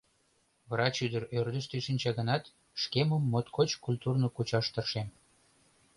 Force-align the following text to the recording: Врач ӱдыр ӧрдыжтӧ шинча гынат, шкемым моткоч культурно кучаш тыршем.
Врач 0.69 0.95
ӱдыр 1.05 1.23
ӧрдыжтӧ 1.37 1.77
шинча 1.85 2.11
гынат, 2.17 2.43
шкемым 2.81 3.23
моткоч 3.31 3.69
культурно 3.83 4.27
кучаш 4.35 4.65
тыршем. 4.73 5.07